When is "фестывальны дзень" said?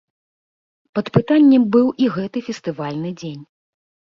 2.49-3.43